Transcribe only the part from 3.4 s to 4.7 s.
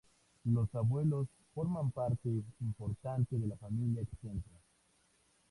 la familia extensa.